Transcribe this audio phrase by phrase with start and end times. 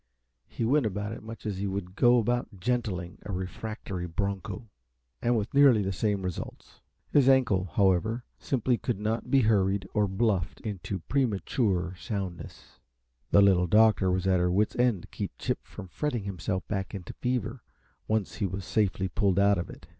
[0.47, 4.67] He went about it much as he would go about gentling a refractory broncho,
[5.21, 6.81] and with nearly the same results.
[7.11, 12.79] His ankle, however, simply could not be hurried or bluffed into premature soundness,
[13.31, 16.67] and the Little Doctor was at her wits' end to keep Chip from fretting himself
[16.67, 17.61] back into fever,
[18.07, 19.85] once he was safely pulled out of it.